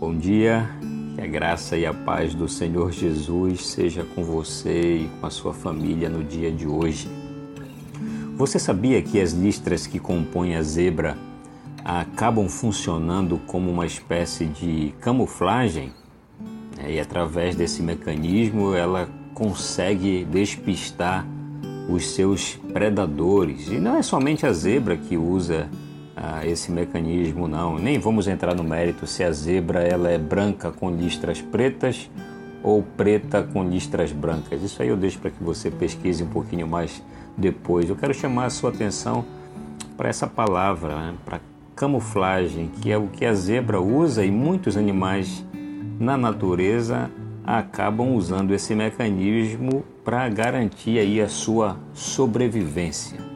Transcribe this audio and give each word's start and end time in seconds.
Bom 0.00 0.16
dia, 0.16 0.66
que 1.14 1.20
a 1.20 1.26
graça 1.26 1.76
e 1.76 1.84
a 1.84 1.92
paz 1.92 2.34
do 2.34 2.48
Senhor 2.48 2.90
Jesus 2.90 3.66
seja 3.66 4.02
com 4.02 4.24
você 4.24 4.96
e 4.96 5.10
com 5.20 5.26
a 5.26 5.30
sua 5.30 5.52
família 5.52 6.08
no 6.08 6.24
dia 6.24 6.50
de 6.50 6.66
hoje. 6.66 7.06
Você 8.34 8.58
sabia 8.58 9.02
que 9.02 9.20
as 9.20 9.32
listras 9.32 9.86
que 9.86 9.98
compõem 9.98 10.56
a 10.56 10.62
zebra 10.62 11.18
acabam 11.84 12.48
funcionando 12.48 13.38
como 13.46 13.70
uma 13.70 13.84
espécie 13.84 14.46
de 14.46 14.94
camuflagem? 15.02 15.92
É, 16.78 16.94
e 16.94 16.98
através 16.98 17.54
desse 17.54 17.82
mecanismo 17.82 18.74
ela 18.74 19.06
consegue 19.34 20.24
despistar 20.24 21.26
os 21.90 22.12
seus 22.12 22.54
predadores. 22.72 23.68
E 23.68 23.78
não 23.78 23.96
é 23.96 24.02
somente 24.02 24.46
a 24.46 24.52
zebra 24.54 24.96
que 24.96 25.18
usa 25.18 25.68
ah, 26.16 26.46
esse 26.46 26.70
mecanismo, 26.70 27.48
não. 27.48 27.78
Nem 27.78 27.98
vamos 27.98 28.26
entrar 28.28 28.54
no 28.54 28.64
mérito 28.64 29.06
se 29.06 29.22
a 29.22 29.32
zebra 29.32 29.82
ela 29.82 30.10
é 30.10 30.18
branca 30.18 30.70
com 30.70 30.90
listras 30.90 31.40
pretas 31.40 32.10
ou 32.62 32.82
preta 32.82 33.42
com 33.42 33.64
listras 33.64 34.12
brancas. 34.12 34.62
Isso 34.62 34.82
aí 34.82 34.88
eu 34.88 34.96
deixo 34.96 35.18
para 35.18 35.30
que 35.30 35.42
você 35.42 35.70
pesquise 35.70 36.22
um 36.22 36.28
pouquinho 36.28 36.66
mais 36.66 37.02
depois. 37.36 37.88
Eu 37.88 37.96
quero 37.96 38.12
chamar 38.12 38.46
a 38.46 38.50
sua 38.50 38.70
atenção 38.70 39.24
para 39.96 40.08
essa 40.08 40.26
palavra, 40.26 40.96
né? 40.96 41.14
para 41.24 41.40
camuflagem, 41.74 42.70
que 42.80 42.90
é 42.90 42.98
o 42.98 43.06
que 43.06 43.24
a 43.24 43.32
zebra 43.32 43.80
usa 43.80 44.24
e 44.24 44.30
muitos 44.30 44.76
animais 44.76 45.44
na 45.98 46.16
natureza 46.16 47.10
acabam 47.44 48.14
usando 48.14 48.52
esse 48.52 48.74
mecanismo 48.74 49.84
para 50.04 50.28
garantir 50.28 50.98
aí 50.98 51.20
a 51.20 51.28
sua 51.28 51.78
sobrevivência. 51.94 53.29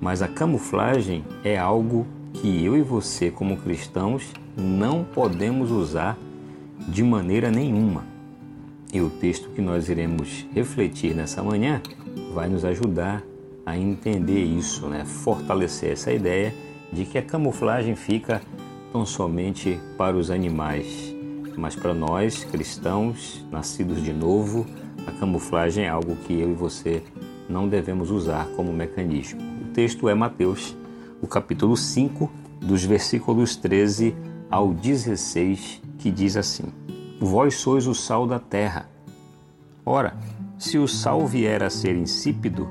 Mas 0.00 0.22
a 0.22 0.28
camuflagem 0.28 1.24
é 1.42 1.56
algo 1.56 2.06
que 2.34 2.64
eu 2.64 2.76
e 2.76 2.82
você, 2.82 3.30
como 3.30 3.56
cristãos, 3.56 4.32
não 4.56 5.04
podemos 5.04 5.70
usar 5.70 6.18
de 6.88 7.02
maneira 7.02 7.50
nenhuma. 7.50 8.04
E 8.92 9.00
o 9.00 9.10
texto 9.10 9.50
que 9.50 9.60
nós 9.60 9.88
iremos 9.88 10.46
refletir 10.54 11.14
nessa 11.14 11.42
manhã 11.42 11.82
vai 12.32 12.48
nos 12.48 12.64
ajudar 12.64 13.22
a 13.64 13.76
entender 13.76 14.44
isso, 14.44 14.86
né? 14.86 15.04
fortalecer 15.04 15.92
essa 15.92 16.12
ideia 16.12 16.54
de 16.92 17.04
que 17.04 17.18
a 17.18 17.22
camuflagem 17.22 17.96
fica 17.96 18.40
tão 18.92 19.04
somente 19.04 19.80
para 19.98 20.16
os 20.16 20.30
animais, 20.30 21.14
mas 21.56 21.74
para 21.74 21.92
nós 21.92 22.44
cristãos, 22.44 23.44
nascidos 23.50 24.02
de 24.02 24.12
novo, 24.12 24.64
a 25.06 25.12
camuflagem 25.12 25.84
é 25.84 25.88
algo 25.88 26.14
que 26.16 26.38
eu 26.38 26.50
e 26.50 26.54
você 26.54 27.02
não 27.48 27.68
devemos 27.68 28.10
usar 28.10 28.46
como 28.56 28.72
mecanismo. 28.72 29.55
Texto 29.76 30.08
é 30.08 30.14
Mateus, 30.14 30.74
o 31.20 31.26
capítulo 31.26 31.76
5, 31.76 32.32
dos 32.62 32.82
versículos 32.82 33.56
13 33.56 34.16
ao 34.50 34.72
16, 34.72 35.82
que 35.98 36.10
diz 36.10 36.34
assim: 36.34 36.72
Vós 37.20 37.56
sois 37.56 37.86
o 37.86 37.94
sal 37.94 38.26
da 38.26 38.38
terra. 38.38 38.88
Ora, 39.84 40.16
se 40.58 40.78
o 40.78 40.88
sal 40.88 41.26
vier 41.26 41.62
a 41.62 41.68
ser 41.68 41.94
insípido, 41.94 42.70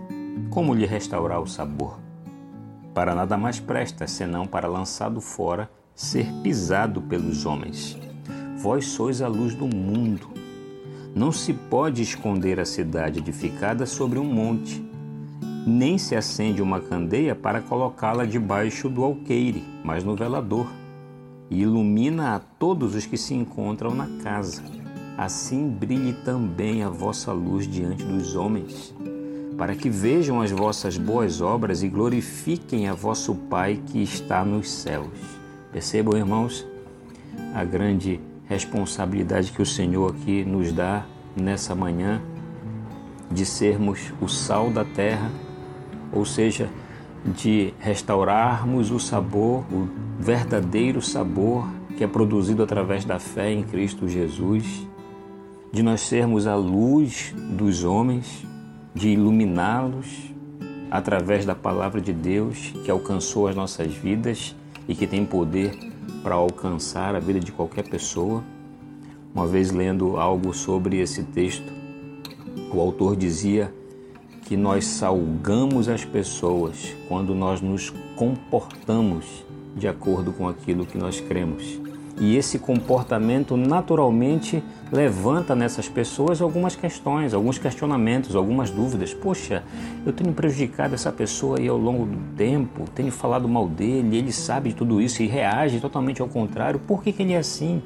como 0.50 0.74
lhe 0.74 0.88
restaurar 0.88 1.40
o 1.40 1.46
sabor? 1.46 2.00
Para 2.92 3.14
nada 3.14 3.38
mais 3.38 3.60
presta 3.60 4.08
senão 4.08 4.48
para 4.48 4.68
lançado 4.68 5.22
fora, 5.22 5.70
ser 5.94 6.26
pisado 6.42 7.04
pelos 7.04 7.46
homens. 7.46 7.96
Vós 8.58 8.88
sois 8.88 9.22
a 9.22 9.28
luz 9.28 9.54
do 9.54 9.68
mundo. 9.68 10.28
Não 11.14 11.32
se 11.32 11.54
pode 11.54 12.02
esconder 12.02 12.60
a 12.60 12.66
cidade 12.66 13.20
edificada 13.20 13.86
sobre 13.86 14.18
um 14.18 14.26
monte, 14.26 14.84
nem 15.66 15.98
se 15.98 16.16
acende 16.16 16.62
uma 16.62 16.80
candeia 16.80 17.34
para 17.34 17.62
colocá-la 17.62 18.26
debaixo 18.26 18.88
do 18.88 19.04
alqueire, 19.04 19.64
mas 19.84 20.04
no 20.04 20.16
velador, 20.16 20.68
e 21.50 21.62
ilumina 21.62 22.36
a 22.36 22.40
todos 22.40 22.96
os 22.96 23.06
que 23.06 23.18
se 23.18 23.34
encontram 23.34 23.94
na 23.94 24.08
casa. 24.22 24.64
Assim 25.18 25.68
brilhe 25.68 26.14
também 26.14 26.84
a 26.84 26.90
vossa 26.90 27.32
luz 27.32 27.68
diante 27.68 28.04
dos 28.04 28.36
homens, 28.36 28.94
para 29.58 29.76
que 29.76 29.90
vejam 29.90 30.42
as 30.42 30.52
vossas 30.52 30.98
boas 30.98 31.42
obras 31.42 31.82
e 31.82 31.88
glorifiquem 31.88 32.88
a 32.88 32.94
vosso 32.94 33.34
Pai 33.34 33.82
que 33.88 34.04
está 34.04 34.44
nos 34.44 34.70
céus. 34.70 35.08
Percebam, 35.72 36.18
irmãos, 36.18 36.66
a 37.54 37.64
grande 37.64 38.20
responsabilidade 38.48 39.52
que 39.52 39.62
o 39.62 39.66
Senhor 39.66 40.12
aqui 40.12 40.44
nos 40.44 40.72
dá 40.72 41.06
nessa 41.36 41.74
manhã 41.74 42.22
de 43.32 43.46
sermos 43.46 44.14
o 44.22 44.28
sal 44.28 44.70
da 44.70 44.84
terra, 44.86 45.32
ou 46.16 46.26
seja, 46.26 46.70
de 47.26 47.74
restaurarmos 47.80 48.90
o 48.90 49.00
sabor, 49.00 49.66
o 49.72 49.90
verdadeiro 50.20 51.02
sabor 51.02 51.68
que 51.98 52.04
é 52.04 52.08
produzido 52.08 52.64
através 52.64 53.06
da 53.06 53.20
fé 53.20 53.52
em 53.52 53.64
Cristo 53.64 54.08
Jesus, 54.08 54.88
de 55.72 55.84
nós 55.84 56.02
sermos 56.02 56.48
a 56.48 56.56
luz 56.56 57.34
dos 57.36 57.84
homens, 57.84 58.46
de 58.94 59.10
iluminá-los 59.10 60.34
através 60.90 61.46
da 61.46 61.54
palavra 61.54 62.00
de 62.00 62.14
Deus 62.14 62.74
que 62.84 62.92
alcançou 62.92 63.48
as 63.48 63.56
nossas 63.56 63.94
vidas 63.94 64.56
e 64.88 64.96
que 64.96 65.06
tem 65.06 65.26
poder 65.26 65.78
para 66.24 66.36
alcançar 66.36 67.16
a 67.16 67.20
vida 67.20 67.40
de 67.40 67.52
qualquer 67.52 67.88
pessoa. 67.88 68.44
Uma 69.34 69.48
vez 69.48 69.72
lendo 69.72 70.18
algo 70.18 70.54
sobre 70.54 71.00
esse 71.00 71.24
texto, 71.24 71.74
o 72.74 72.80
autor 72.80 73.16
dizia 73.16 73.74
que 74.46 74.56
nós 74.56 74.86
salgamos 74.86 75.90
as 75.90 76.06
pessoas 76.06 76.96
quando 77.08 77.34
nós 77.34 77.62
nos 77.62 77.92
comportamos 78.16 79.44
de 79.76 79.88
acordo 79.88 80.32
com 80.32 80.48
aquilo 80.48 80.86
que 80.86 80.98
nós 80.98 81.20
cremos. 81.20 81.80
E 82.18 82.38
esse 82.38 82.60
comportamento 82.60 83.58
naturalmente 83.58 84.64
levanta 84.90 85.54
nessas 85.54 85.90
pessoas 85.90 86.42
algumas 86.42 86.76
questões, 86.76 87.34
alguns 87.34 87.58
questionamentos, 87.58 88.36
algumas 88.36 88.70
dúvidas. 88.70 89.14
Poxa, 89.14 89.64
eu 90.06 90.14
tenho 90.14 90.32
prejudicado 90.32 90.94
essa 90.94 91.12
pessoa 91.12 91.58
aí 91.60 91.68
ao 91.68 91.78
longo 91.78 92.06
do 92.06 92.36
tempo, 92.38 92.86
tenho 92.94 93.12
falado 93.12 93.50
mal 93.50 93.68
dele, 93.68 94.16
ele 94.16 94.32
sabe 94.32 94.70
de 94.70 94.76
tudo 94.76 95.02
isso 95.02 95.22
e 95.24 95.28
reage 95.28 95.82
totalmente 95.82 96.22
ao 96.22 96.30
contrário. 96.30 96.80
Por 96.80 97.04
que, 97.04 97.12
que 97.12 97.24
ele 97.24 97.34
é 97.34 97.38
assim? 97.38 97.82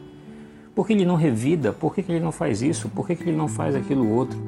Por 0.75 0.85
que 0.85 0.93
ele 0.93 1.05
não 1.05 1.15
revida? 1.15 1.73
Por 1.73 1.95
que, 1.95 2.03
que 2.03 2.11
ele 2.11 2.23
não 2.23 2.31
faz 2.31 2.61
isso? 2.61 2.87
Por 2.89 3.07
que, 3.07 3.15
que 3.15 3.23
ele 3.23 3.35
não 3.35 3.47
faz 3.47 3.75
aquilo 3.75 4.07
outro? 4.13 4.39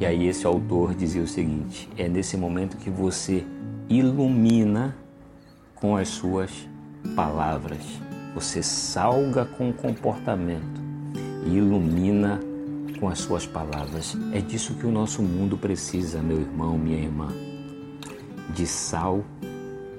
E 0.00 0.06
aí 0.06 0.26
esse 0.26 0.46
autor 0.46 0.94
dizia 0.94 1.22
o 1.22 1.28
seguinte: 1.28 1.88
é 1.96 2.08
nesse 2.08 2.36
momento 2.36 2.76
que 2.76 2.90
você 2.90 3.44
ilumina 3.88 4.96
com 5.74 5.96
as 5.96 6.08
suas 6.08 6.68
palavras 7.14 8.04
você 8.34 8.62
salga 8.64 9.44
com 9.44 9.70
o 9.70 9.72
comportamento 9.72 10.82
e 11.46 11.50
ilumina 11.50 12.40
com 12.98 13.08
as 13.08 13.20
suas 13.20 13.46
palavras. 13.46 14.16
É 14.32 14.40
disso 14.40 14.74
que 14.74 14.86
o 14.86 14.90
nosso 14.90 15.22
mundo 15.22 15.56
precisa, 15.56 16.20
meu 16.20 16.40
irmão, 16.40 16.76
minha 16.76 16.98
irmã. 16.98 17.28
De 18.52 18.66
sal 18.66 19.24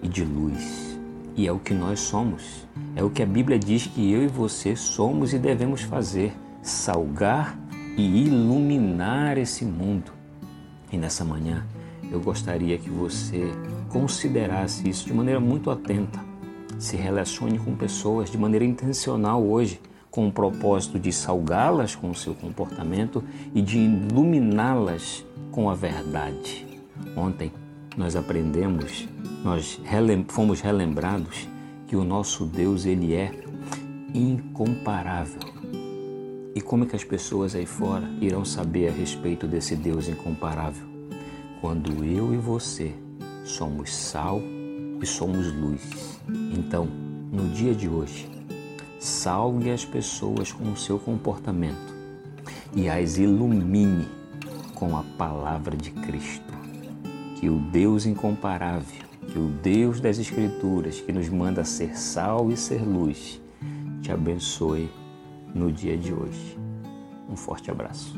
e 0.04 0.08
de 0.08 0.24
luz. 0.26 1.00
E 1.36 1.48
é 1.48 1.52
o 1.52 1.60
que 1.60 1.74
nós 1.74 2.02
somos. 2.02 2.68
É 2.96 3.04
o 3.04 3.10
que 3.10 3.24
a 3.24 3.26
Bíblia 3.26 3.58
diz 3.58 3.88
que 3.88 4.12
eu 4.12 4.24
e 4.24 4.28
você 4.28 4.76
somos 4.76 5.34
e 5.34 5.40
devemos 5.40 5.82
fazer: 5.82 6.34
salgar 6.62 7.58
e 7.98 8.26
iluminar 8.26 9.38
esse 9.38 9.66
mundo. 9.66 10.12
E 10.92 10.98
nessa 10.98 11.24
manhã 11.24 11.66
eu 12.12 12.20
gostaria 12.20 12.78
que 12.78 12.90
você 12.90 13.52
considerasse 13.90 14.88
isso 14.88 15.06
de 15.06 15.14
maneira 15.14 15.40
muito 15.40 15.70
atenta 15.72 16.20
se 16.78 16.96
relacione 16.96 17.58
com 17.58 17.76
pessoas 17.76 18.30
de 18.30 18.38
maneira 18.38 18.66
intencional 18.66 19.44
hoje, 19.44 19.80
com 20.12 20.28
o 20.28 20.32
propósito 20.32 21.00
de 21.00 21.12
salgá-las 21.12 21.96
com 21.96 22.10
o 22.10 22.16
seu 22.16 22.34
comportamento 22.34 23.24
e 23.54 23.62
de 23.62 23.78
iluminá-las 23.78 25.26
com 25.52 25.70
a 25.70 25.74
verdade. 25.74 26.66
Ontem 27.16 27.52
nós 27.98 28.16
aprendemos, 28.16 29.08
nós 29.44 29.80
fomos 30.30 30.62
relembrados 30.62 31.48
que 31.88 31.96
o 31.96 32.04
nosso 32.04 32.46
Deus 32.46 32.86
ele 32.86 33.14
é 33.14 33.32
incomparável. 34.14 35.42
E 36.56 36.62
como 36.62 36.86
é 36.86 36.88
que 36.88 36.96
as 36.96 37.04
pessoas 37.04 37.54
aí 37.54 37.66
fora 37.66 38.10
irão 38.22 38.46
saber 38.46 38.88
a 38.88 38.92
respeito 38.92 39.46
desse 39.46 39.76
Deus 39.76 40.08
incomparável? 40.08 40.88
Quando 41.60 42.06
eu 42.06 42.34
e 42.34 42.38
você 42.38 42.96
somos 43.44 43.94
sal 43.94 44.42
e 45.02 45.06
somos 45.06 45.52
luz. 45.54 46.18
Então, 46.58 46.86
no 47.30 47.50
dia 47.50 47.76
de 47.76 47.90
hoje, 47.90 48.30
salve 48.98 49.70
as 49.70 49.84
pessoas 49.84 50.54
com 50.54 50.72
o 50.72 50.78
seu 50.78 50.98
comportamento 50.98 51.94
e 52.74 52.88
as 52.88 53.18
ilumine 53.18 54.08
com 54.76 54.96
a 54.96 55.04
palavra 55.18 55.76
de 55.76 55.92
Cristo. 55.92 56.54
Que 57.38 57.50
o 57.50 57.60
Deus 57.60 58.06
incomparável, 58.06 59.04
que 59.28 59.38
o 59.38 59.50
Deus 59.50 60.00
das 60.00 60.20
Escrituras, 60.20 61.02
que 61.02 61.12
nos 61.12 61.28
manda 61.28 61.66
ser 61.66 61.98
sal 61.98 62.50
e 62.50 62.56
ser 62.56 62.82
luz, 62.82 63.42
te 64.02 64.10
abençoe 64.10 64.90
no 65.56 65.72
dia 65.72 65.98
de 65.98 66.14
hoje. 66.14 66.60
Um 67.30 67.36
forte 67.36 67.72
abraço. 67.72 68.14